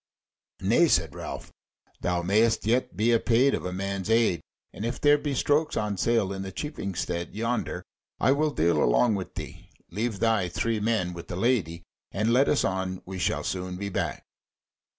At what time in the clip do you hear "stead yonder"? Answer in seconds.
6.95-7.83